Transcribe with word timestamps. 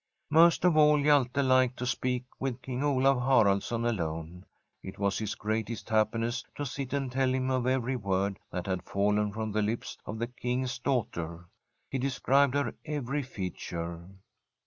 Most 0.31 0.65
of 0.65 0.75
all 0.75 0.97
Hjalte 0.97 1.43
liked 1.47 1.77
to 1.77 1.85
speak 1.85 2.23
with 2.39 2.63
King 2.63 2.83
Olaf 2.83 3.17
Haraldsson 3.17 3.85
alone. 3.85 4.47
It 4.81 4.97
was 4.97 5.19
his 5.19 5.35
greatest 5.35 5.91
happiness 5.91 6.43
to 6.57 6.65
sit 6.65 6.91
and 6.93 7.11
tell 7.11 7.31
him 7.31 7.51
of 7.51 7.67
every 7.67 7.95
word 7.95 8.39
that 8.49 8.65
had 8.65 8.81
fallen 8.81 9.31
from 9.31 9.51
the 9.51 9.61
lips 9.61 9.99
of 10.07 10.17
the 10.17 10.25
King's 10.25 10.79
daughter. 10.79 11.45
He 11.91 11.99
de 11.99 12.09
scribed 12.09 12.55
her 12.55 12.73
every 12.83 13.21
feature. 13.21 14.09